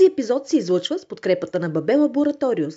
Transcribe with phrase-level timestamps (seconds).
[0.00, 2.74] Този епизод се излъчва с подкрепата на Бабе Лабораториус.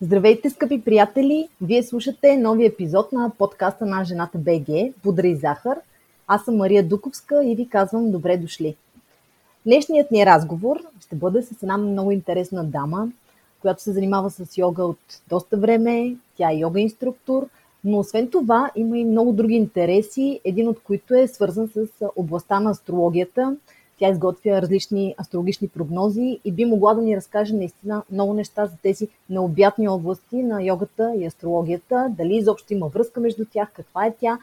[0.00, 1.48] Здравейте, скъпи приятели!
[1.60, 5.78] Вие слушате нови епизод на подкаста на Жената БГ Пудра и захар.
[6.26, 8.76] Аз съм Мария Дуковска и ви казвам добре дошли.
[9.66, 13.08] Днешният ни разговор ще бъде с една много интересна дама,
[13.60, 16.16] която се занимава с йога от доста време.
[16.36, 17.48] Тя е йога инструктор,
[17.84, 22.60] но освен това има и много други интереси, един от които е свързан с областта
[22.60, 23.56] на астрологията–
[23.98, 28.76] тя изготвя различни астрологични прогнози и би могла да ни разкаже наистина много неща за
[28.82, 34.14] тези необятни области на йогата и астрологията, дали изобщо има връзка между тях, каква е
[34.20, 34.38] тя,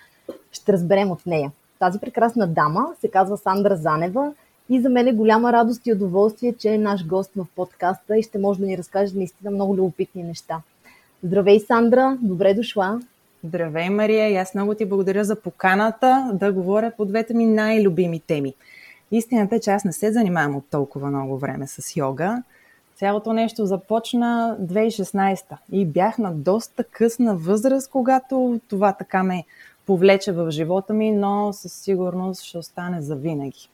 [0.51, 1.51] ще разберем от нея.
[1.79, 4.33] Тази прекрасна дама се казва Сандра Занева
[4.69, 8.23] и за мен е голяма радост и удоволствие, че е наш гост в подкаста и
[8.23, 10.61] ще може да ни разкаже наистина много любопитни неща.
[11.23, 12.17] Здравей, Сандра!
[12.21, 12.99] Добре дошла!
[13.43, 14.29] Здравей, Мария!
[14.29, 18.53] И аз много ти благодаря за поканата да говоря по двете ми най-любими теми–
[19.17, 22.43] Истината е, че аз не се занимавам от толкова много време с йога.
[22.95, 29.43] Цялото нещо започна 2016 и бях на доста късна възраст, когато това така ме
[29.85, 33.69] повлече в живота ми, но със сигурност ще остане за винаги.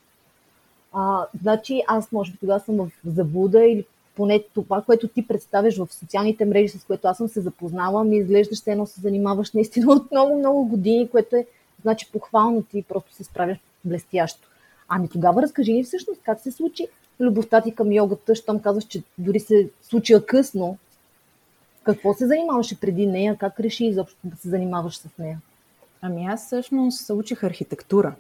[0.94, 5.78] А, значи аз може би тогава съм в заблуда или поне това, което ти представяш
[5.78, 9.52] в социалните мрежи, с което аз съм се запознала, ми изглежда, ще едно се занимаваш
[9.52, 11.46] наистина от много-много години, което е
[11.82, 14.51] значи похвално ти просто се справяш блестящо.
[14.94, 16.88] Ами тогава разкажи ни всъщност как се случи
[17.20, 20.78] любовта ти към йогата, щом казваш, че дори се случи късно.
[21.84, 23.38] Какво се занимаваше преди нея?
[23.40, 25.40] Как реши изобщо да се занимаваш с нея?
[26.02, 28.16] Ами аз всъщност се учих архитектура.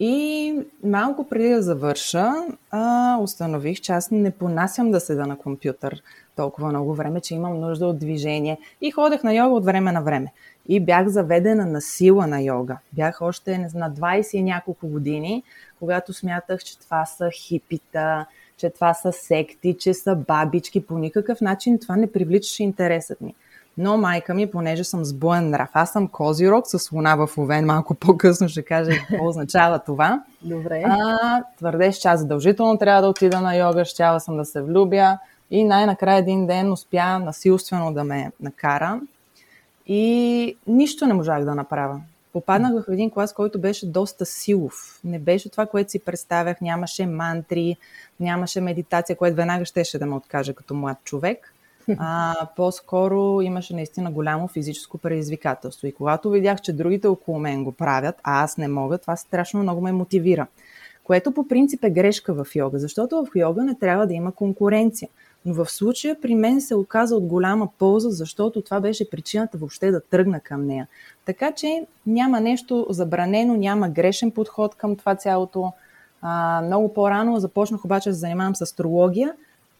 [0.00, 2.32] И малко преди да завърша,
[2.70, 6.02] а, установих, че аз не понасям да седа на компютър
[6.36, 8.58] толкова много време, че имам нужда от движение.
[8.80, 10.32] И ходех на йога от време на време.
[10.68, 12.78] И бях заведена на сила на йога.
[12.92, 15.42] Бях още не знам, на 20 и няколко години,
[15.78, 20.86] когато смятах, че това са хипита, че това са секти, че са бабички.
[20.86, 23.34] По никакъв начин това не привличаше интересът ми.
[23.78, 27.66] Но майка ми, понеже съм с боен нрав, аз съм козирог с луна в Овен,
[27.66, 30.22] малко по-късно ще кажа какво означава това.
[30.42, 30.82] Добре.
[30.86, 35.18] А, твърдеш, че аз задължително трябва да отида на йога, щяла съм да се влюбя.
[35.50, 39.00] И най-накрая един ден успя насилствено да ме накара.
[39.86, 42.00] И нищо не можах да направя
[42.32, 45.00] попаднах в един клас, който беше доста силов.
[45.04, 46.60] Не беше това, което си представях.
[46.60, 47.76] Нямаше мантри,
[48.20, 51.54] нямаше медитация, което веднага щеше да ме откаже като млад човек.
[51.98, 55.86] А, по-скоро имаше наистина голямо физическо предизвикателство.
[55.86, 59.62] И когато видях, че другите около мен го правят, а аз не мога, това страшно
[59.62, 60.46] много ме мотивира.
[61.04, 65.08] Което по принцип е грешка в йога, защото в йога не трябва да има конкуренция.
[65.46, 69.90] Но в случая при мен се оказа от голяма полза, защото това беше причината въобще
[69.90, 70.88] да тръгна към нея.
[71.24, 75.72] Така че няма нещо забранено, няма грешен подход към това цялото.
[76.22, 79.32] А, много по-рано започнах обаче да занимавам с астрология,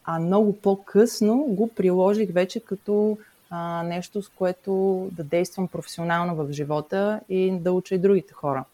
[0.05, 3.19] а много по-късно го приложих вече като
[3.51, 4.73] а, нещо, с което
[5.13, 8.65] да действам професионално в живота и да уча и другите хора.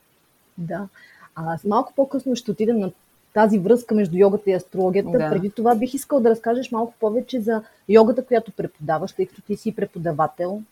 [0.59, 0.89] Да.
[1.34, 2.93] А малко по-късно ще отидем на
[3.34, 5.11] тази връзка между йогата и астрологията.
[5.11, 5.31] Да.
[5.31, 9.56] Преди това бих искал да разкажеш малко повече за йогата, която преподаваш, тъй като ти
[9.56, 10.62] си преподавател.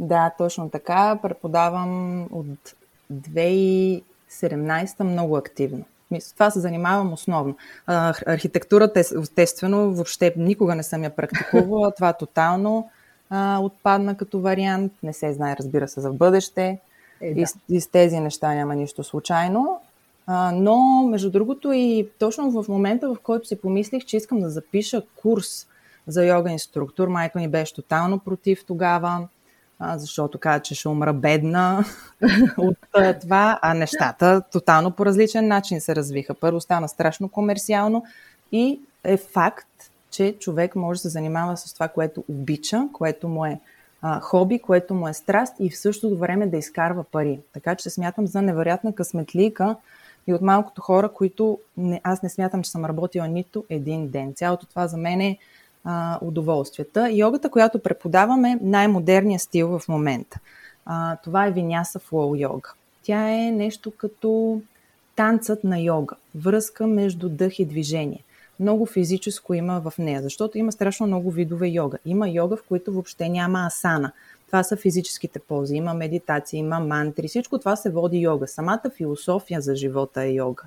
[0.00, 1.18] Да, точно така.
[1.22, 2.74] Преподавам от
[3.12, 5.84] 2017 много активно.
[6.18, 7.56] С това се занимавам основно.
[7.86, 11.92] Архитектурата, естествено, въобще никога не съм я практикувала.
[11.92, 12.90] Това тотално
[13.30, 14.92] а, отпадна като вариант.
[15.02, 16.78] Не се знае, разбира се, за в бъдеще.
[17.20, 17.40] Е, да.
[17.40, 19.80] и, с, и с тези неща няма нищо случайно.
[20.52, 25.02] Но, между другото, и точно в момента, в който си помислих, че искам да запиша
[25.16, 25.66] курс
[26.06, 29.28] за йога инструктор, майка ми беше тотално против тогава,
[29.78, 31.84] а, защото каза, че ще умра бедна
[32.58, 32.76] от
[33.20, 36.34] това, а нещата тотално по различен начин се развиха.
[36.34, 38.04] Първо стана страшно комерциално
[38.52, 43.46] и е факт, че човек може да се занимава с това, което обича, което му
[43.46, 43.60] е
[44.02, 47.40] а, хоби, което му е страст и в същото време да изкарва пари.
[47.52, 49.76] Така че смятам за невероятна късметлика,
[50.26, 54.34] и от малкото хора, които не, аз не смятам, че съм работила нито един ден.
[54.34, 55.38] Цялото това за мен е
[55.84, 57.10] а, удоволствията.
[57.12, 60.38] Йогата, която преподаваме, е най-модерният стил в момента.
[60.86, 62.72] А, това е виняса флоу йога.
[63.02, 64.60] Тя е нещо като
[65.16, 68.24] танцът на йога, връзка между дъх и движение.
[68.60, 71.98] Много физическо има в нея, защото има страшно много видове йога.
[72.04, 74.12] Има йога, в които въобще няма асана–
[74.46, 78.48] това са физическите пози, има медитация, има мантри, всичко това се води йога.
[78.48, 80.62] Самата философия за живота е йога.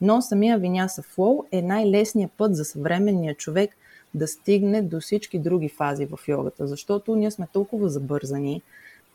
[0.00, 3.76] Но самия виняса флоу е най-лесният път за съвременния човек
[4.14, 8.62] да стигне до всички други фази в йогата, защото ние сме толкова забързани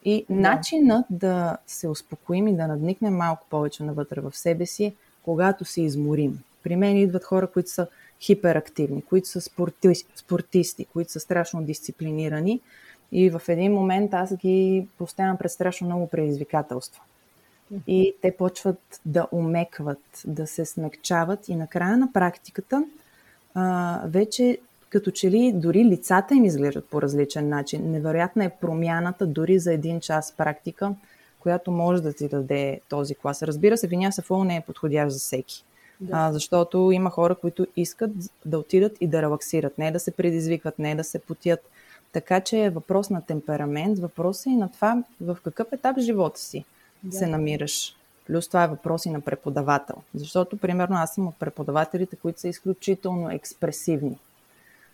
[0.05, 0.35] и да.
[0.35, 5.81] начинът да се успокоим и да надникнем малко повече навътре в себе си, когато се
[5.81, 6.39] изморим.
[6.63, 7.87] При мен идват хора, които са
[8.21, 12.61] хиперактивни, които са спорти, спортисти, които са страшно дисциплинирани.
[13.11, 17.01] И в един момент аз ги поставям пред страшно много предизвикателства.
[17.87, 22.85] И те почват да умекват, да се смекчават и накрая на практиката
[23.55, 24.57] а, вече
[24.89, 27.91] като че ли дори лицата им изглеждат по различен начин.
[27.91, 30.93] Невероятна е промяната дори за един час практика,
[31.39, 33.43] която може да ти даде този клас.
[33.43, 35.63] Разбира се, виняса фол не е подходящ за всеки.
[36.01, 36.11] Да.
[36.13, 38.11] А, защото има хора, които искат
[38.45, 41.59] да отидат и да релаксират, не да се предизвикват, не да се потят.
[42.11, 46.01] Така че е въпрос на темперамент, въпрос е и на това в какъв етап в
[46.01, 46.65] живота си
[47.03, 47.17] да.
[47.17, 47.95] се намираш.
[48.27, 49.95] Плюс това е въпрос и на преподавател.
[50.15, 54.19] Защото, примерно, аз съм от преподавателите, които са изключително експресивни.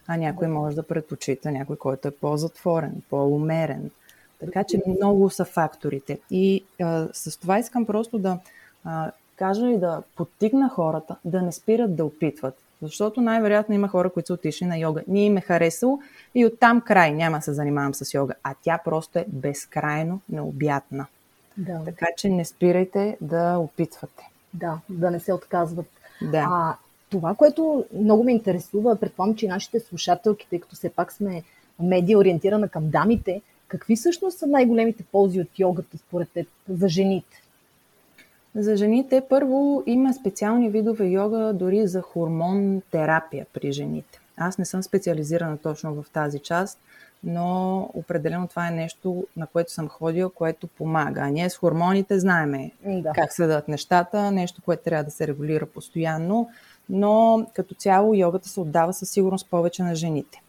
[0.08, 3.92] А някой може да предпочита някой, който е по-затворен, по-умерен.
[4.40, 6.20] Така че много са факторите.
[6.32, 8.40] И а, с това искам просто да
[8.84, 12.58] а, кажа и да подтигна хората да не спират да опитват.
[12.81, 15.04] Защото най-вероятно има хора, които са отишли на йога.
[15.07, 16.00] Ние им е харесало
[16.36, 18.33] и оттам край няма да се занимавам с йога.
[18.44, 21.06] А тя просто е безкрайно необятна.
[21.57, 21.81] Да.
[21.86, 24.30] Така че не спирайте да опитвате.
[24.54, 25.88] Да, да не се отказват.
[26.22, 26.48] Да.
[26.51, 26.75] А,
[27.10, 31.44] това, което много ме интересува, предполагам, че нашите слушателки, тъй като все пак сме
[31.80, 37.42] медия ориентирана към дамите, какви всъщност са най-големите ползи от йогата според теб за жените?
[38.56, 44.19] За жените първо има специални видове йога дори за хормон терапия при жените.
[44.38, 46.80] Аз не съм специализирана точно в тази част,
[47.24, 51.22] но определено това е нещо, на което съм ходила, което помага.
[51.22, 53.12] А ние с хормоните знаеме да.
[53.16, 56.50] как се дадат нещата, нещо, което трябва да се регулира постоянно,
[56.90, 60.42] но като цяло йогата се отдава със сигурност повече на жените.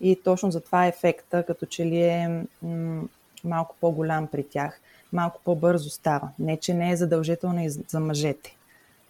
[0.00, 3.02] И точно за това ефекта, като че ли е м-
[3.44, 4.80] малко по-голям при тях,
[5.14, 6.28] малко по-бързо става.
[6.38, 8.56] Не, че не е задължително и за мъжете.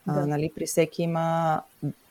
[0.07, 0.21] Да.
[0.21, 1.61] А, нали, при всеки има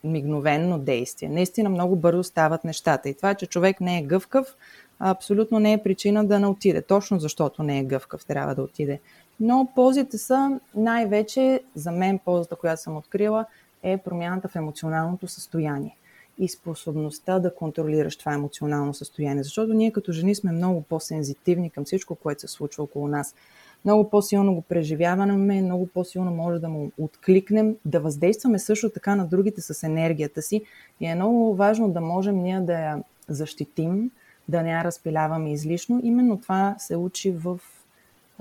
[0.03, 1.29] мигновенно действие.
[1.29, 3.09] Наистина много бързо стават нещата.
[3.09, 4.55] И това, че човек не е гъвкав,
[4.99, 6.81] абсолютно не е причина да не отиде.
[6.81, 8.99] Точно защото не е гъвкав, трябва да отиде.
[9.39, 13.45] Но ползите са най-вече, за мен ползата, която съм открила,
[13.83, 15.97] е промяната в емоционалното състояние
[16.37, 19.43] и способността да контролираш това емоционално състояние.
[19.43, 23.35] Защото ние като жени сме много по-сензитивни към всичко, което се случва около нас.
[23.85, 29.25] Много по-силно го преживяваме, много по-силно може да му откликнем, да въздействаме също така на
[29.27, 30.61] другите с енергията си.
[30.99, 34.11] И е много важно да можем ние да я защитим,
[34.49, 36.01] да не я разпиляваме излишно.
[36.03, 37.59] Именно това се учи в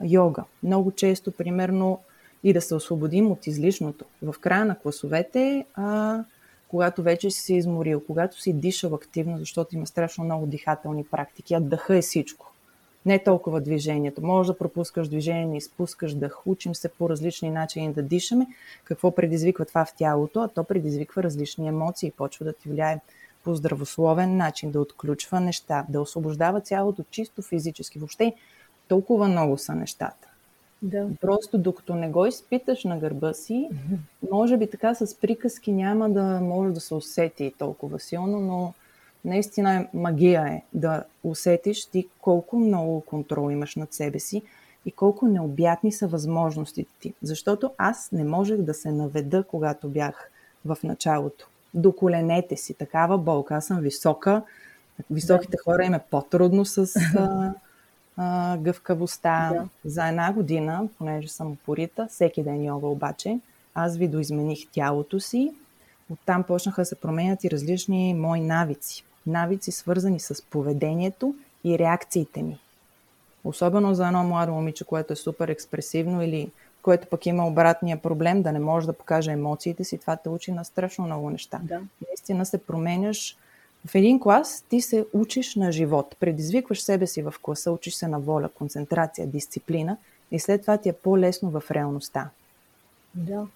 [0.04, 0.44] йога.
[0.62, 1.98] Много често, примерно,
[2.44, 4.04] и да се освободим от излишното.
[4.22, 6.24] В края на класовете, а,
[6.68, 11.54] когато вече си се изморил, когато си дишал активно, защото има страшно много дихателни практики,
[11.54, 12.51] а дъха е всичко.
[13.06, 14.22] Не толкова движението.
[14.22, 18.46] Може да пропускаш движение, изпускаш дъх, учим се по различни начини да дишаме.
[18.84, 20.40] Какво предизвиква това в тялото?
[20.40, 23.00] А то предизвиква различни емоции и почва да ти влияе
[23.44, 27.98] по здравословен начин, да отключва неща, да освобождава цялото чисто физически.
[27.98, 28.34] Въобще
[28.88, 30.28] толкова много са нещата.
[30.82, 31.08] Да.
[31.20, 33.68] Просто докато не го изпиташ на гърба си,
[34.30, 38.72] може би така с приказки няма да може да се усети толкова силно, но
[39.24, 44.42] наистина е магия е да усетиш ти колко много контрол имаш над себе си
[44.86, 47.14] и колко необятни са възможностите ти.
[47.22, 50.30] Защото аз не можех да се наведа, когато бях
[50.64, 51.48] в началото.
[51.74, 53.54] До коленете си, такава болка.
[53.54, 54.42] Аз съм висока.
[55.10, 56.86] Високите хора им е по-трудно с
[58.16, 59.50] а, гъвкавостта.
[59.52, 59.68] Да.
[59.84, 63.38] За една година, понеже съм упорита, всеки ден йога обаче,
[63.74, 65.52] аз видоизмених тялото си.
[66.10, 69.04] Оттам почнаха да се променят и различни мои навици.
[69.26, 72.58] Навици, свързани с поведението и реакциите ми.
[73.44, 76.50] Особено за едно младо момиче, което е супер експресивно или
[76.82, 80.52] което пък има обратния проблем да не може да покаже емоциите си, това те учи
[80.52, 81.60] на страшно много неща.
[81.62, 81.80] Да.
[82.08, 83.36] Наистина се променяш
[83.86, 86.16] в един клас ти се учиш на живот.
[86.20, 89.96] Предизвикваш себе си в класа, учиш се на воля, концентрация, дисциплина
[90.30, 92.30] и след това ти е по-лесно в реалността.
[93.14, 93.46] Да.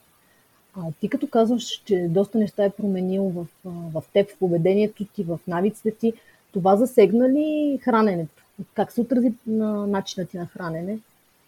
[0.76, 5.24] А ти като казваш, че доста неща е променил в, в теб, в поведението ти,
[5.24, 6.12] в навиците ти,
[6.52, 8.42] това засегна ли храненето?
[8.74, 10.98] Как се отрази на начина ти на хранене?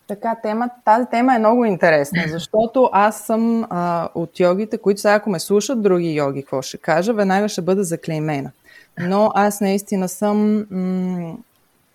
[0.08, 5.14] Така, тема, тази тема е много интересна, защото аз съм а, от йогите, които сега
[5.14, 8.50] ако ме слушат други йоги, какво ще кажа, веднага ще бъда заклеймена.
[9.00, 11.36] Но аз наистина съм м-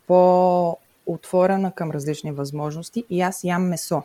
[0.08, 4.04] по-отворена към различни възможности и аз ям месо,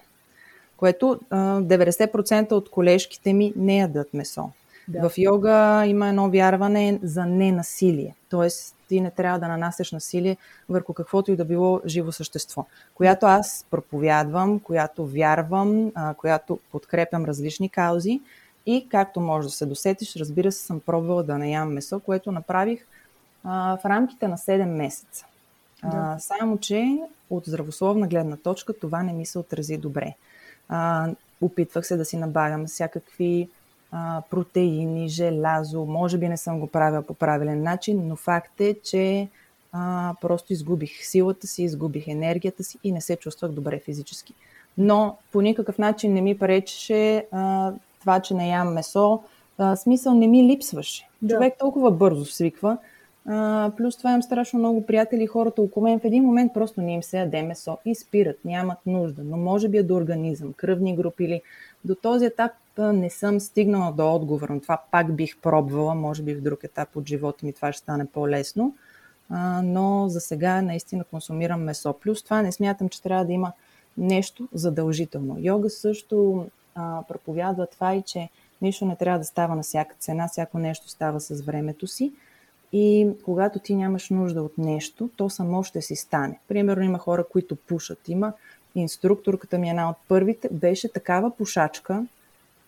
[0.79, 4.51] което а, 90% от колежките ми не ядат месо.
[4.89, 5.09] Да.
[5.09, 8.15] В йога има едно вярване за ненасилие.
[8.31, 10.37] Тоест, ти не трябва да нанасяш насилие
[10.69, 17.25] върху каквото и да било живо същество, която аз проповядвам, която вярвам, а, която подкрепям
[17.25, 18.21] различни каузи
[18.67, 22.33] И както може да се досетиш, разбира се, съм пробвала да не ям месо, което
[22.33, 22.87] направих
[23.45, 25.27] а, в рамките на 7 месеца.
[25.83, 25.91] Да.
[25.95, 26.99] А, само, че
[27.31, 30.15] от здравословна гледна точка това не ми се отрази добре.
[30.69, 31.09] А,
[31.41, 33.49] опитвах се да си набавям всякакви
[33.93, 35.85] а, протеини, желязо.
[35.85, 39.29] Може би не съм го правила по правилен начин, но факт е, че
[39.73, 44.35] а, просто изгубих силата си, изгубих енергията си и не се чувствах добре физически.
[44.79, 49.23] Но по никакъв начин не ми пречеше а, това, че не ям месо.
[49.59, 51.09] А, смисъл не ми липсваше.
[51.23, 51.35] Да.
[51.35, 52.79] Човек толкова бързо свиква.
[53.77, 56.95] Плюс това имам страшно много приятели и хората около мен в един момент просто не
[56.95, 59.23] им се яде месо и спират, нямат нужда.
[59.25, 61.43] Но може би е до организъм, кръвни групи или
[61.85, 64.83] до този етап не съм стигнала до отговор на това.
[64.91, 68.75] Пак бих пробвала, може би в друг етап от живота ми това ще стане по-лесно.
[69.31, 71.93] А, но за сега наистина консумирам месо.
[71.93, 73.53] Плюс това не смятам, че трябва да има
[73.99, 75.37] нещо задължително.
[75.39, 78.29] Йога също а, проповядва това и, че
[78.63, 82.13] нищо не трябва да става на всяка цена, всяко нещо става с времето си.
[82.73, 86.39] И когато ти нямаш нужда от нещо, то само ще си стане.
[86.49, 88.09] Примерно има хора, които пушат.
[88.09, 88.33] Има
[88.75, 92.07] инструкторката ми, една от първите, беше такава пушачка,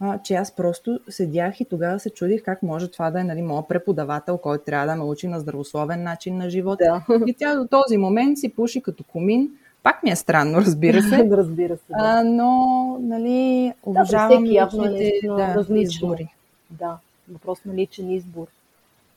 [0.01, 3.43] а, че аз просто седях и тогава се чудих как може това да е нали,
[3.43, 7.05] моят преподавател, който трябва да ме учи на здравословен начин на живота.
[7.09, 7.21] Да.
[7.27, 9.51] И тя до този момент си пуши като комин.
[9.83, 11.29] Пак ми е странно, разбира се.
[11.31, 11.83] разбира се.
[11.89, 11.97] Да.
[11.99, 16.29] А, но, нали, уважавам да, явно е да, избори.
[16.71, 18.47] Да, въпрос на личен избор.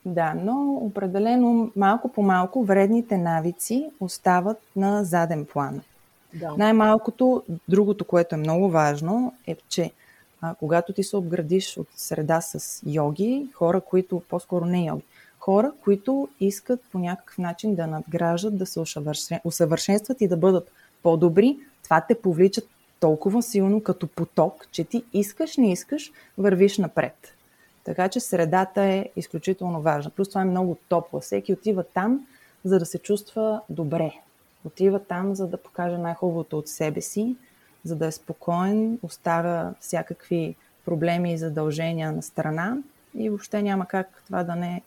[0.05, 5.81] Да, но определено малко по малко вредните навици остават на заден план.
[6.33, 6.53] Да.
[6.57, 9.91] Най-малкото, другото, което е много важно, е, че
[10.41, 15.03] а, когато ти се обградиш от среда с йоги, хора, които, по-скоро не йоги,
[15.39, 18.79] хора, които искат по някакъв начин да надграждат, да се
[19.43, 20.71] усъвършенстват и да бъдат
[21.03, 22.67] по-добри, това те повличат
[22.99, 27.33] толкова силно като поток, че ти искаш, не искаш, вървиш напред.
[27.83, 30.11] Така че средата е изключително важна.
[30.11, 31.19] Плюс това е много топла.
[31.19, 32.27] Всеки отива там,
[32.65, 34.13] за да се чувства добре.
[34.65, 37.35] Отива там, за да покаже най-хубавото от себе си,
[37.83, 42.77] за да е спокоен, оставя всякакви проблеми и задължения на страна
[43.15, 44.81] и въобще няма как това да не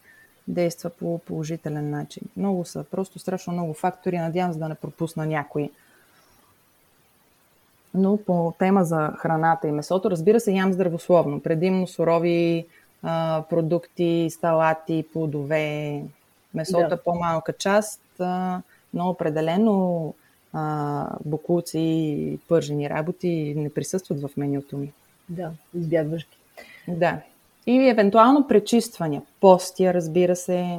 [0.48, 2.22] действа по положителен начин.
[2.36, 5.70] Много са, просто страшно много фактори, надявам се да не пропусна някои.
[7.94, 11.40] Но по тема за храната и месото, разбира се, ям здравословно.
[11.40, 12.66] Предимно сурови
[13.02, 16.02] а, продукти, салати, плодове,
[16.54, 16.94] месото да.
[16.94, 18.62] е по-малка част, а,
[18.94, 20.14] но определено
[20.52, 24.92] а, бокуци и пържени работи не присъстват в менюто ми.
[25.28, 26.36] Да, избягваш ги.
[26.96, 27.20] Да.
[27.66, 29.22] И евентуално пречиствания.
[29.40, 30.78] Постия, разбира се,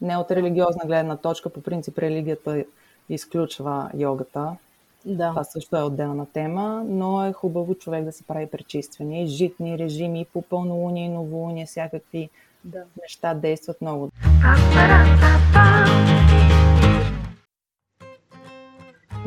[0.00, 1.50] не от религиозна гледна точка.
[1.50, 2.64] По принцип религията
[3.08, 4.56] изключва йогата.
[5.06, 5.30] Да.
[5.30, 9.22] Това също е отделна тема, но е хубаво човек да си прави пречиствания.
[9.22, 12.30] И житни режими, и по пълнолуние, и новолуние, всякакви
[12.64, 12.82] да.
[13.02, 14.10] неща действат много.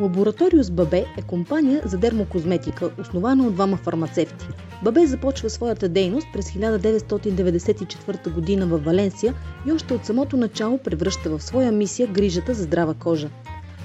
[0.00, 4.46] Лабораториус Бабе е компания за дермокозметика, основана от двама фармацевти.
[4.84, 8.66] Бабе започва своята дейност през 1994 г.
[8.66, 9.34] в Валенсия
[9.66, 13.30] и още от самото начало превръща в своя мисия грижата за здрава кожа.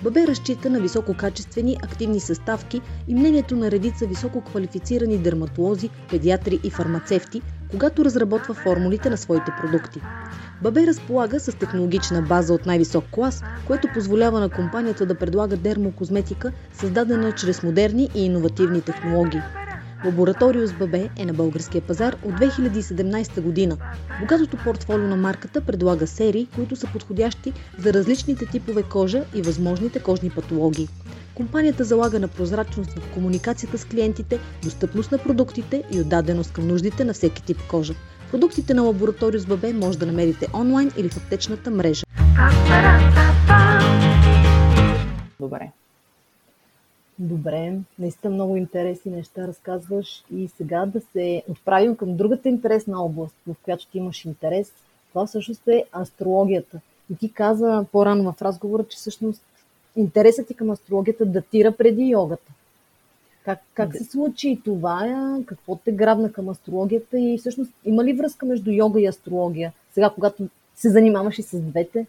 [0.06, 6.70] Бабе разчита на висококачествени активни съставки и мнението на редица високо квалифицирани дерматолози, педиатри и
[6.70, 10.02] фармацевти, когато разработва формулите на своите продукти.
[10.62, 16.52] Бабе разполага с технологична база от най-висок клас, което позволява на компанията да предлага дермокозметика,
[16.74, 19.42] създадена чрез модерни и иновативни технологии.
[20.06, 23.78] Лабораториус ББ е на българския пазар от 2017 година.
[24.20, 30.00] Богатото портфолио на марката предлага серии, които са подходящи за различните типове кожа и възможните
[30.00, 30.88] кожни патологии.
[31.36, 37.04] Компанията залага на прозрачност в комуникацията с клиентите, достъпност на продуктите и отдаденост към нуждите
[37.04, 37.94] на всеки тип кожа.
[38.32, 42.06] Продуктите на Лабораториус ББ може да намерите онлайн или в аптечната мрежа.
[45.40, 45.72] Добре.
[47.20, 53.36] Добре, наистина много интересни неща разказваш и сега да се отправим към другата интересна област,
[53.48, 54.72] в която ти имаш интерес.
[55.10, 56.80] Това всъщност е астрологията.
[57.12, 59.42] И ти каза по-рано в разговора, че всъщност
[59.96, 62.52] интересът ти към астрологията датира преди йогата.
[63.46, 65.38] Как, как се случи това?
[65.46, 69.74] Какво те грабна към астрологията и всъщност има ли връзка между йога и астрология?
[69.94, 72.06] Сега, когато се занимаваш и с двете?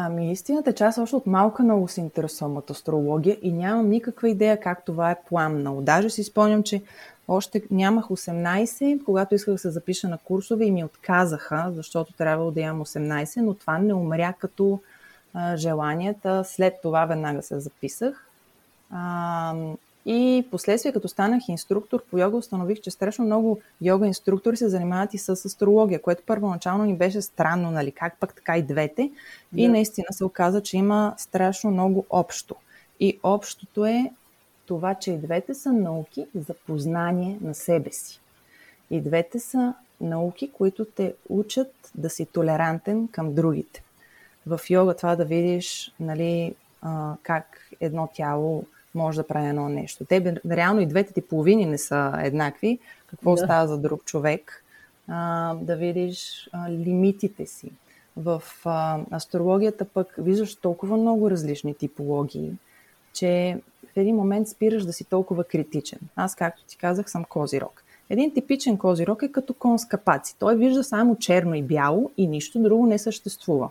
[0.00, 3.88] Ами истината е, че аз още от малка много се интересувам от астрология и нямам
[3.88, 5.80] никаква идея как това е пламнало.
[5.80, 6.82] Даже си спомням, че
[7.28, 12.50] още нямах 18, когато исках да се запиша на курсове и ми отказаха, защото трябвало
[12.50, 14.80] да имам 18, но това не умря като
[15.34, 16.44] а, желанията.
[16.44, 18.26] След това веднага се записах.
[18.90, 19.54] А,
[20.06, 25.14] И последствие, като станах инструктор по йога, установих, че страшно много йога инструктори се занимават
[25.14, 29.10] и с астрология, което първоначално ни беше странно, нали, как пък така и двете.
[29.52, 29.60] Да.
[29.60, 32.54] И наистина се оказа, че има страшно много общо.
[33.00, 34.10] И общото е
[34.66, 38.20] това, че и двете са науки за познание на себе си.
[38.90, 43.82] И двете са науки, които те учат да си толерантен към другите.
[44.46, 46.54] В йога това да видиш нали,
[47.22, 48.64] как едно тяло
[48.94, 50.04] може да прави едно нещо.
[50.04, 52.78] Те, реално и двете ти половини не са еднакви.
[53.06, 53.38] Какво да.
[53.38, 54.64] става за друг човек?
[55.08, 57.70] А, да видиш а, лимитите си.
[58.16, 62.52] В а, астрологията пък виждаш толкова много различни типологии,
[63.12, 63.60] че
[63.94, 65.98] в един момент спираш да си толкова критичен.
[66.16, 67.84] Аз, както ти казах, съм козирог.
[68.10, 70.36] Един типичен козирог е като кон с капаци.
[70.38, 73.70] Той вижда само черно и бяло и нищо друго не съществува.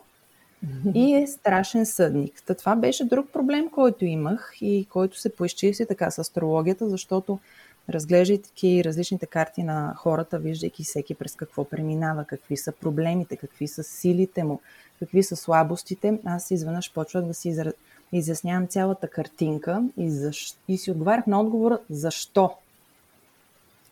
[0.95, 2.43] И е страшен съдник.
[2.45, 7.39] Та това беше друг проблем, който имах и който се поизчисти така с астрологията, защото
[7.89, 13.83] разглеждайки различните карти на хората, виждайки всеки през какво преминава, какви са проблемите, какви са
[13.83, 14.59] силите му,
[14.99, 17.63] какви са слабостите, аз изведнъж почвах да си
[18.11, 20.59] изяснявам цялата картинка и, защ...
[20.67, 22.55] и си отговарях на отговора защо.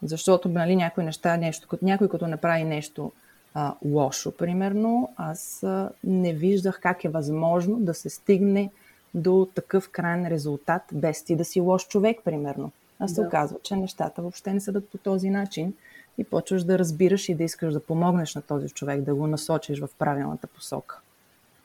[0.04, 3.12] Защото нали, някои неща, нещо, някой като направи нещо
[3.56, 8.72] а, лошо, примерно, аз а, не виждах как е възможно да се стигне
[9.14, 12.72] до такъв крайен резултат, без ти да си лош човек, примерно.
[13.00, 13.28] Аз се да.
[13.28, 15.74] оказва, че нещата въобще не съдат по този начин
[16.18, 19.80] и почваш да разбираш и да искаш да помогнеш на този човек, да го насочиш
[19.80, 21.00] в правилната посока.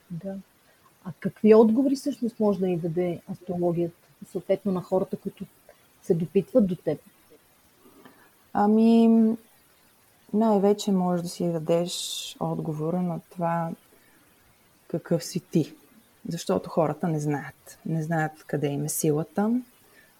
[0.09, 0.35] Да.
[1.05, 5.45] А какви отговори всъщност може да ни даде астрологията, съответно на хората, които
[6.03, 6.99] се допитват до теб?
[8.53, 9.09] Ами,
[10.33, 13.69] най-вече можеш да си дадеш отговора на това
[14.87, 15.75] какъв си ти.
[16.29, 17.79] Защото хората не знаят.
[17.85, 19.61] Не знаят къде им е силата,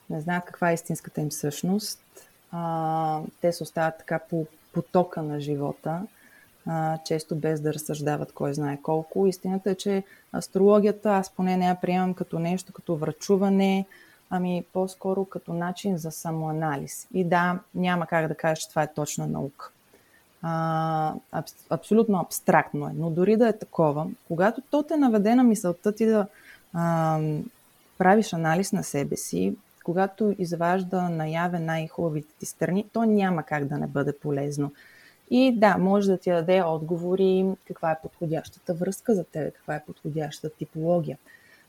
[0.09, 1.99] не знаят каква е истинската им същност.
[2.51, 6.01] А, те се остават така по потока на живота,
[6.65, 9.27] а, често без да разсъждават кой знае колко.
[9.27, 13.85] Истината е, че астрологията, аз поне не я приемам като нещо, като врачуване,
[14.29, 17.07] ами по-скоро като начин за самоанализ.
[17.13, 19.71] И да, няма как да кажеш, че това е точна наука
[20.41, 22.91] а, аб, абсолютно абстрактно е.
[22.95, 26.27] Но дори да е такова, когато то те наведе на мисълта ти да
[26.73, 27.19] а,
[27.97, 33.77] правиш анализ на себе си, когато изважда наяве най-хубавите ти страни, то няма как да
[33.77, 34.71] не бъде полезно.
[35.29, 39.85] И да, може да ти даде отговори каква е подходящата връзка за теб, каква е
[39.85, 41.17] подходящата типология,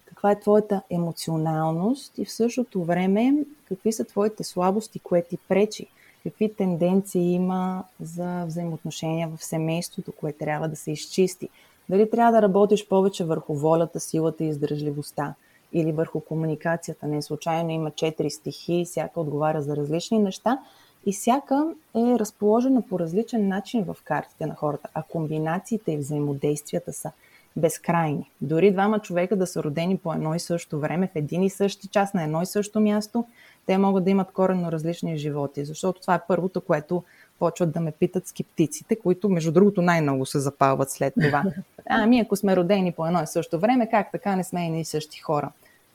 [0.05, 5.87] каква е твоята емоционалност и в същото време какви са твоите слабости, кое ти пречи
[6.23, 11.49] какви тенденции има за взаимоотношения в семейството, което трябва да се изчисти.
[11.89, 15.35] Дали трябва да работиш повече върху волята, силата и издържливостта
[15.73, 17.07] или върху комуникацията.
[17.07, 20.59] Не случайно има четири стихи, всяка отговаря за различни неща
[21.07, 26.93] и всяка е разположена по различен начин в картите на хората, а комбинациите и взаимодействията
[26.93, 27.11] са
[27.57, 28.31] безкрайни.
[28.41, 31.89] Дори двама човека да са родени по едно и също време, в един и същи
[31.89, 33.25] час, на едно и също място,
[33.67, 37.03] те могат да имат коренно различни животи, защото това е първото, което
[37.39, 41.45] почват да ме питат скептиците, които между другото най-много се запалват след това.
[41.87, 44.85] Ами ако сме родени по едно и също време, как така не сме и ние
[44.85, 45.53] същи хора?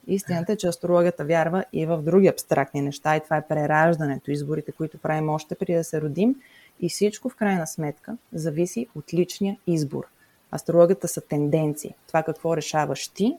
[0.08, 4.71] Истината е, че астрологията вярва и в други абстрактни неща и това е прераждането, изборите,
[4.71, 6.36] които правим още преди да се родим
[6.80, 10.03] и всичко в крайна сметка зависи от личния избор.
[10.51, 11.93] Астрологията са тенденции.
[12.08, 13.36] Това какво решаваш ти,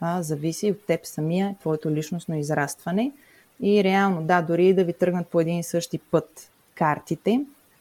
[0.00, 3.12] а, зависи от теб самия, твоето личностно израстване–
[3.60, 7.40] и реално, да, дори да ви тръгнат по един и същи път картите,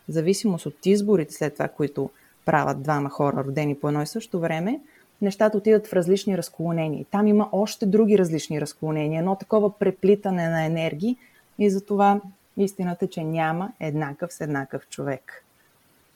[0.10, 2.10] в зависимост от изборите след това, които
[2.46, 4.80] правят двама хора, родени по едно и също време,
[5.22, 7.06] нещата отидат в различни разклонения.
[7.12, 11.18] Там има още други различни разклонения, едно такова преплитане на енергии
[11.60, 12.22] и затова
[12.58, 15.44] истината е, че няма еднакъв с еднакъв човек.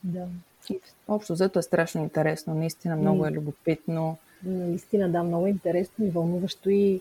[0.04, 0.26] Да.
[0.70, 4.18] И общо взето е страшно интересно, наистина много е любопитно.
[4.44, 7.00] Наистина, да, много е интересно и вълнуващо и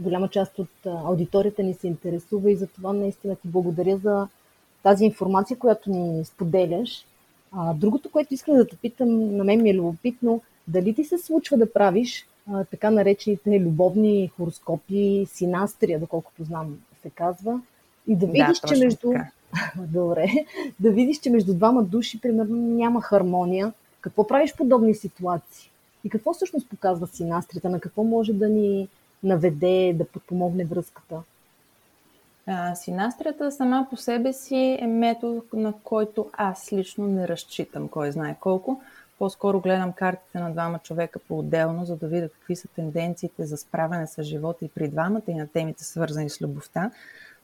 [0.00, 4.28] голяма част от аудиторията ни се интересува и за това наистина ти благодаря за
[4.82, 7.06] тази информация, която ни споделяш.
[7.52, 11.18] А, другото, което искам да те питам, на мен ми е любопитно, дали ти се
[11.18, 17.60] случва да правиш а, така наречените любовни хороскопи, синастрия, доколкото знам се казва,
[18.06, 19.12] и да видиш, да, че между...
[19.76, 20.28] Добре.
[20.80, 23.72] Да видиш, че между двама души, примерно, няма хармония.
[24.00, 25.70] Какво правиш в подобни ситуации?
[26.04, 27.68] И какво всъщност показва синастрията?
[27.68, 28.88] На какво може да ни
[29.22, 31.22] наведе, да подпомогне връзката?
[32.74, 38.36] Синастрията сама по себе си е метод, на който аз лично не разчитам, кой знае
[38.40, 38.80] колко.
[39.18, 44.06] По-скоро гледам картите на двама човека по-отделно, за да видя какви са тенденциите за справяне
[44.06, 46.90] с живота и при двамата и на темите свързани с любовта.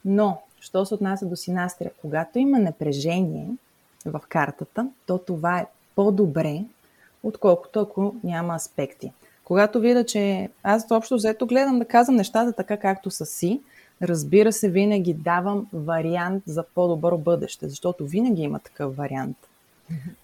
[0.04, 3.48] Но, що се отнася до синастрия, когато има напрежение
[4.06, 6.64] в картата, то това е по-добре,
[7.22, 9.12] отколкото ако няма аспекти.
[9.52, 13.60] Когато видя, че аз общо взето гледам да казвам нещата така както са си,
[14.02, 19.36] разбира се, винаги давам вариант за по-добро бъдеще, защото винаги има такъв вариант.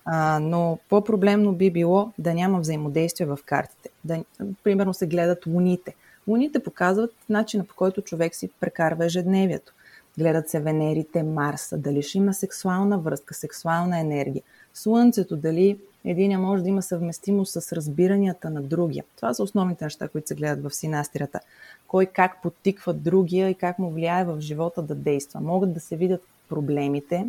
[0.05, 3.91] А, но по-проблемно би било да няма взаимодействие в картите.
[4.05, 4.25] Да,
[4.65, 5.95] примерно се гледат луните.
[6.29, 9.73] Луните показват начина по който човек си прекарва ежедневието.
[10.19, 14.43] Гледат се Венерите, Марса, дали ще има сексуална връзка, сексуална енергия.
[14.79, 19.05] Слънцето, дали един може да има съвместимост с разбиранията на другия.
[19.17, 21.41] Това са основните неща, които се гледат в синастрията.
[21.87, 25.41] Кой как потиква другия и как му влияе в живота да действа.
[25.41, 27.27] Могат да се видят проблемите,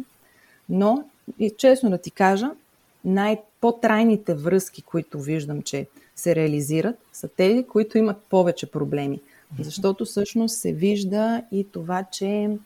[0.69, 1.03] но,
[1.39, 2.51] и честно да ти кажа,
[3.05, 9.21] най-по-трайните връзки, които виждам, че се реализират, са тези, които имат повече проблеми.
[9.59, 12.57] Защото всъщност се вижда и това, че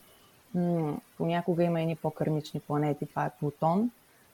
[0.55, 3.91] м- понякога има едни по-кърмични планети, това е Плутон,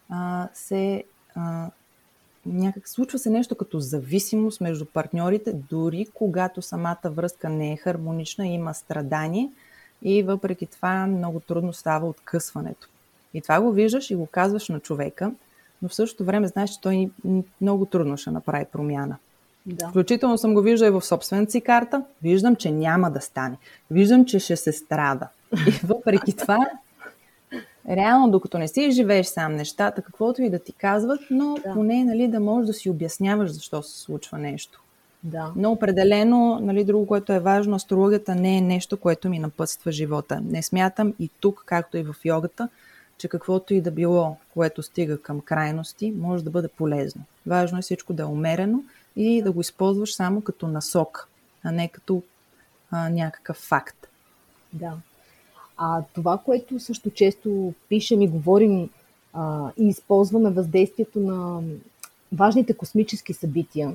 [0.09, 1.03] а, се
[1.35, 1.69] а,
[2.45, 8.47] някак случва се нещо като зависимост между партньорите, дори когато самата връзка не е хармонична,
[8.47, 9.49] има страдание
[10.01, 12.87] и въпреки това много трудно става откъсването.
[13.33, 15.31] И това го виждаш и го казваш на човека,
[15.81, 17.09] но в същото време знаеш, че той
[17.61, 19.17] много трудно ще направи промяна.
[19.65, 19.89] Да.
[19.89, 22.03] Включително съм го виждала и в собствената си карта.
[22.23, 23.57] Виждам, че няма да стане.
[23.91, 25.27] Виждам, че ще се страда.
[25.67, 26.69] И въпреки това
[27.89, 31.73] реално, докато не си живееш сам нещата, каквото и да ти казват, но да.
[31.73, 34.81] поне нали, да можеш да си обясняваш защо се случва нещо.
[35.23, 35.51] Да.
[35.55, 40.41] Но определено, нали, друго, което е важно, астрологията не е нещо, което ми напътства живота.
[40.41, 42.69] Не смятам и тук, както и в йогата,
[43.17, 47.23] че каквото и да било, което стига към крайности, може да бъде полезно.
[47.47, 48.83] Важно е всичко да е умерено
[49.15, 51.27] и да го използваш само като насок,
[51.63, 52.23] а не като
[52.91, 54.07] а, някакъв факт.
[54.73, 54.93] Да.
[55.81, 58.89] А това, което също често пишем и говорим
[59.33, 61.61] а, и използваме въздействието на
[62.33, 63.93] важните космически събития,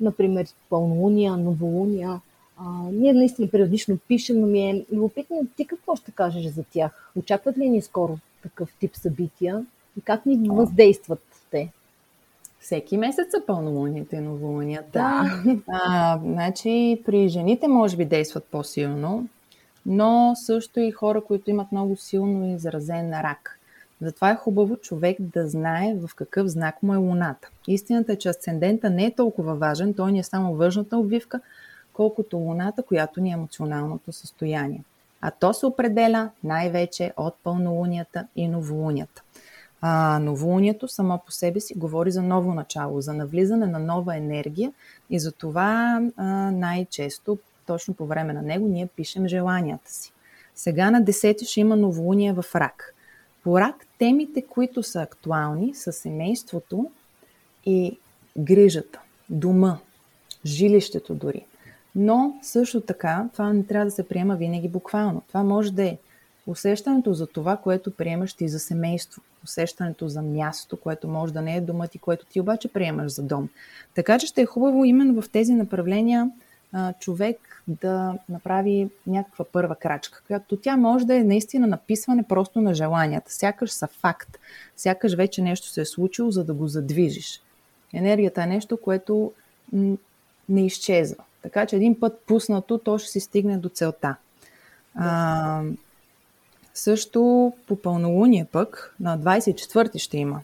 [0.00, 2.20] например пълнолуния, новолуния,
[2.56, 7.12] а, ние наистина периодично пишем, но ми е любопитно ти какво ще кажеш за тях?
[7.16, 9.66] Очакват ли ни скоро такъв тип събития
[9.98, 11.72] и как ни въздействат те?
[12.60, 14.92] Всеки месец са пълнолунието и новолунията.
[15.44, 15.56] Да.
[15.68, 19.28] А, значи при жените може би действат по-силно,
[19.86, 23.58] но също и хора, които имат много силно изразен рак.
[24.00, 27.48] Затова е хубаво човек да знае в какъв знак му е Луната.
[27.68, 31.40] Истината е, че асцендента не е толкова важен, той ни е само външната обвивка,
[31.92, 34.84] колкото Луната, която ни е емоционалното състояние.
[35.20, 39.22] А то се определя най-вече от пълнолунията и новолунията.
[39.80, 44.72] А, новолунието само по себе си говори за ново начало, за навлизане на нова енергия
[45.10, 47.38] и за това а, най-често
[47.72, 50.12] точно по време на него ние пишем желанията си.
[50.54, 52.94] Сега на 10 ще има новолуние в рак.
[53.44, 56.90] По рак темите, които са актуални са семейството
[57.66, 57.98] и
[58.38, 59.78] грижата, дома,
[60.44, 61.44] жилището дори.
[61.94, 65.22] Но също така това не трябва да се приема винаги буквално.
[65.28, 65.98] Това може да е
[66.46, 71.56] усещането за това, което приемаш ти за семейство, усещането за място, което може да не
[71.56, 73.48] е домът и което ти обаче приемаш за дом.
[73.94, 76.30] Така че ще е хубаво именно в тези направления
[77.00, 82.74] човек да направи някаква първа крачка, която тя може да е наистина написване просто на
[82.74, 83.32] желанията.
[83.32, 84.38] Сякаш са факт.
[84.76, 87.42] Сякаш вече нещо се е случило, за да го задвижиш.
[87.92, 89.32] Енергията е нещо, което
[90.48, 91.24] не изчезва.
[91.42, 94.16] Така че един път пуснато, то ще си стигне до целта.
[94.94, 95.62] А,
[96.74, 100.40] също по пълнолуние пък, на 24 ти ще има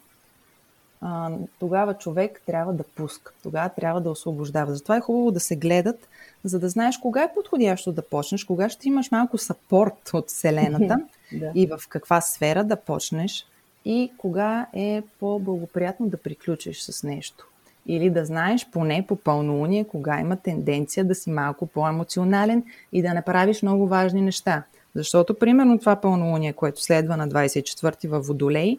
[1.00, 4.74] а, тогава човек трябва да пуска, тогава трябва да освобождава.
[4.74, 6.08] Затова е хубаво да се гледат,
[6.44, 10.98] за да знаеш кога е подходящо да почнеш, кога ще имаш малко сапорт от Вселената
[11.32, 11.52] да.
[11.54, 13.46] и в каква сфера да почнеш
[13.84, 17.48] и кога е по-благоприятно да приключиш с нещо.
[17.86, 23.14] Или да знаеш поне по пълнолуние, кога има тенденция да си малко по-емоционален и да
[23.14, 24.62] не правиш много важни неща.
[24.94, 28.78] Защото, примерно, това пълнолуние, което следва на 24-ти във Водолей,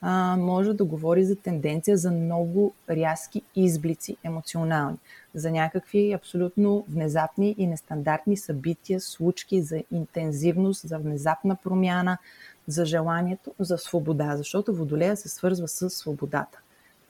[0.00, 4.96] а, може да говори за тенденция за много рязки изблици емоционални,
[5.34, 12.18] за някакви абсолютно внезапни и нестандартни събития, случки, за интензивност, за внезапна промяна,
[12.66, 16.58] за желанието за свобода, защото Водолея се свързва с свободата.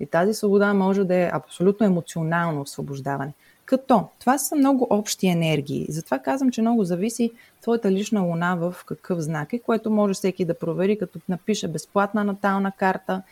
[0.01, 3.33] И тази свобода може да е абсолютно емоционално освобождаване.
[3.71, 5.87] Като това са много общи енергии.
[5.89, 7.31] Затова казвам, че много зависи
[7.63, 12.25] твоята лична луна в какъв знак е, което може всеки да провери, като напише безплатна
[12.25, 13.23] натална карта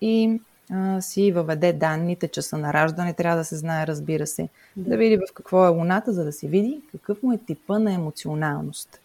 [0.00, 4.90] и а, си въведе данните, часа на раждане, трябва да се знае, разбира се, да.
[4.90, 7.92] да види в какво е луната, за да се види какъв му е типа на
[7.92, 9.00] емоционалност.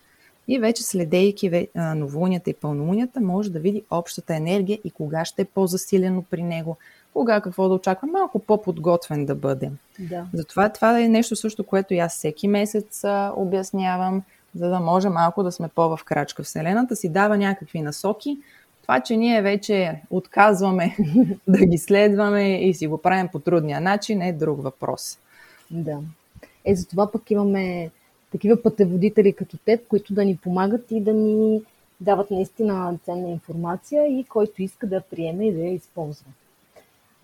[0.47, 5.45] и вече следейки новолунията и пълнолунията, може да види общата енергия и кога ще е
[5.45, 6.77] по-засилено при него,
[7.13, 9.71] кога какво да очаква, малко по-подготвен да бъде.
[9.99, 10.25] Да.
[10.33, 14.23] Затова това е нещо също, което и аз всеки месец а, обяснявам,
[14.55, 16.43] за да може малко да сме по-в крачка.
[16.43, 18.37] Вселената си дава някакви насоки.
[18.81, 20.97] Това, че ние вече отказваме
[21.47, 25.19] да ги следваме и си го правим по трудния начин, е друг въпрос.
[25.71, 25.99] Да.
[26.65, 27.89] Е, за това пък имаме
[28.31, 31.61] такива пътеводители като теб, които да ни помагат и да ни
[31.99, 36.25] дават наистина ценна информация и който иска да приеме и да я използва.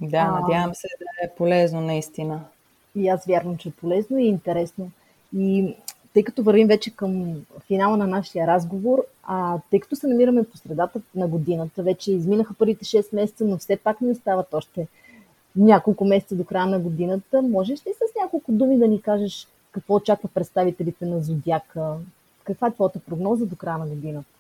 [0.01, 2.41] Да, надявам се да е полезно наистина.
[2.95, 4.91] И аз вярвам, че е полезно и интересно.
[5.37, 5.75] И
[6.13, 7.35] тъй като вървим вече към
[7.67, 12.53] финала на нашия разговор, а тъй като се намираме по средата на годината, вече изминаха
[12.53, 14.87] първите 6 месеца, но все пак ни остават още
[15.55, 17.41] няколко месеца до края на годината.
[17.41, 21.95] Можеш ли с няколко думи да ни кажеш какво очаква представителите на Зодиака?
[22.43, 24.38] Каква е твоята прогноза до края на годината?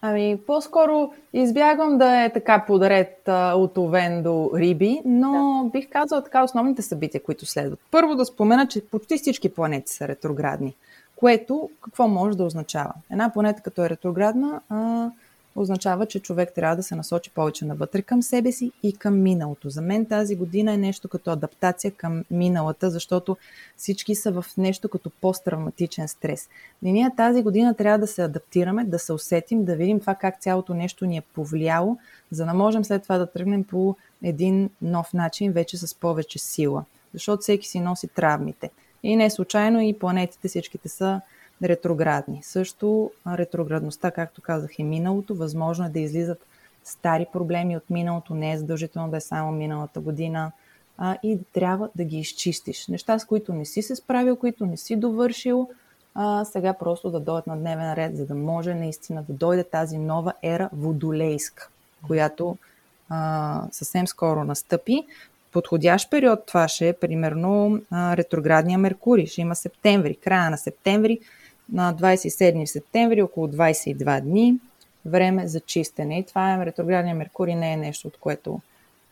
[0.00, 3.22] Ами, по-скоро избягвам да е така подред
[3.54, 5.70] от Овен до Риби, но да.
[5.70, 7.80] бих казала така основните събития, които следват.
[7.90, 10.76] Първо да спомена, че почти всички планети са ретроградни,
[11.16, 12.92] което какво може да означава?
[13.10, 15.10] Една планета като е ретроградна, а,
[15.60, 19.70] означава, че човек трябва да се насочи повече навътре към себе си и към миналото.
[19.70, 23.36] За мен тази година е нещо като адаптация към миналата, защото
[23.76, 26.48] всички са в нещо като посттравматичен стрес.
[26.82, 30.40] И ние тази година трябва да се адаптираме, да се усетим, да видим това как
[30.40, 31.98] цялото нещо ни е повлияло,
[32.30, 36.84] за да можем след това да тръгнем по един нов начин, вече с повече сила.
[37.14, 38.70] Защото всеки си носи травмите.
[39.02, 41.20] И не случайно и планетите всичките са
[41.62, 42.40] ретроградни.
[42.42, 45.34] Също ретроградността, както казах, е миналото.
[45.34, 46.46] Възможно е да излизат
[46.84, 50.52] стари проблеми от миналото, не е задължително да е само миналата година
[50.98, 52.86] а, и трябва да ги изчистиш.
[52.86, 55.68] Неща, с които не си се справил, които не си довършил,
[56.14, 59.98] а, сега просто да дойдат на дневен ред, за да може наистина да дойде тази
[59.98, 61.68] нова ера водолейска,
[62.06, 62.56] която
[63.08, 65.06] а, съвсем скоро настъпи.
[65.52, 69.26] Подходящ период това ще е примерно а, ретроградния Меркурий.
[69.26, 71.18] Ще има септември, края на септември
[71.72, 74.54] на 27 септември, около 22 дни,
[75.06, 76.18] време за чистене.
[76.18, 78.60] И това е ретроградния Меркурий, не е нещо, от което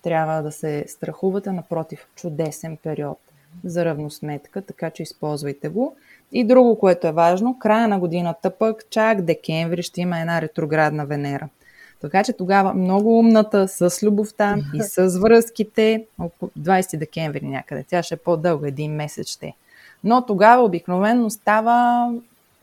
[0.02, 3.18] трябва да се страхувате, напротив, чудесен период
[3.64, 5.96] за равносметка, така че използвайте го.
[6.32, 11.06] И друго, което е важно, края на годината пък, чак декември, ще има една ретроградна
[11.06, 11.48] Венера.
[12.00, 18.02] Така че тогава много умната с любовта и с връзките, около 20 декември някъде, тя
[18.02, 19.54] ще е по-дълга, един месец ще.
[20.04, 22.08] Но тогава обикновено става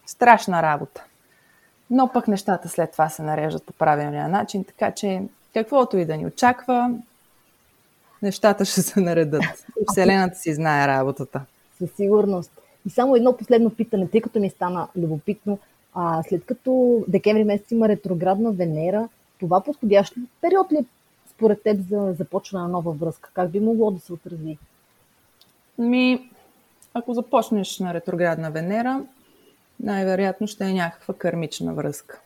[0.05, 1.03] Страшна работа.
[1.89, 5.21] Но пък нещата след това се нареждат по правилния начин, така че
[5.53, 6.91] каквото и да ни очаква,
[8.21, 9.43] нещата ще се наредат.
[9.91, 11.41] Вселената си знае работата.
[11.77, 12.51] Със сигурност.
[12.85, 15.59] И само едно последно питане, тъй като ми стана любопитно.
[15.93, 20.85] А, след като декември месец има ретроградна Венера, това подходящ период ли е
[21.29, 23.29] според теб за започване на нова връзка?
[23.33, 24.57] Как би могло да се отрази?
[25.77, 26.29] Ми,
[26.93, 29.01] ако започнеш на ретроградна Венера,
[29.79, 32.19] най-вероятно ще е някаква кърмична връзка.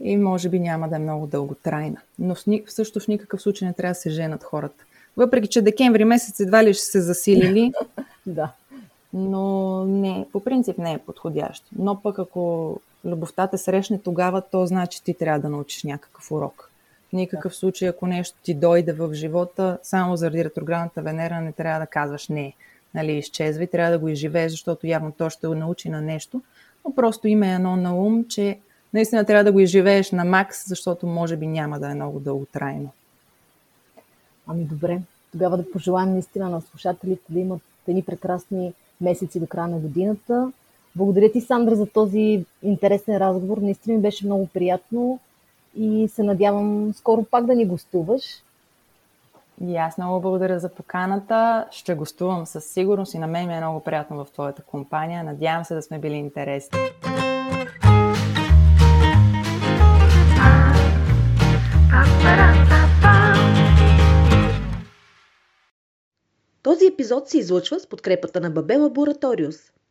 [0.00, 2.00] И може би няма да е много дълготрайна.
[2.18, 2.34] Но
[2.66, 4.84] също в никакъв случай не трябва да се женат хората.
[5.16, 7.72] Въпреки, че декември месец едва ли ще се засилили.
[8.26, 8.52] да.
[9.12, 11.66] Но не, по принцип не е подходящо.
[11.78, 16.70] Но пък ако любовта те срещне тогава, то значи ти трябва да научиш някакъв урок.
[17.08, 21.80] В никакъв случай, ако нещо ти дойде в живота, само заради ретроградната Венера не трябва
[21.80, 22.52] да казваш не.
[22.94, 23.22] Нали,
[23.62, 26.42] и трябва да го изживееш, защото явно то ще научи на нещо
[26.84, 28.58] но просто има едно на ум, че
[28.94, 32.90] наистина трябва да го изживееш на макс, защото може би няма да е много дълготрайно.
[34.46, 35.00] Ами добре,
[35.32, 40.52] тогава да пожелаем наистина на слушателите да имат едни прекрасни месеци до края на годината.
[40.96, 43.58] Благодаря ти, Сандра, за този интересен разговор.
[43.58, 45.18] Наистина ми беше много приятно
[45.76, 48.22] и се надявам скоро пак да ни гостуваш.
[49.60, 51.66] И аз много благодаря за поканата.
[51.70, 55.24] Ще гостувам със сигурност и на мен ми е много приятно в твоята компания.
[55.24, 56.78] Надявам се да сме били интересни.
[66.62, 69.74] Този епизод се излъчва с подкрепата на Бабе Лабораториус.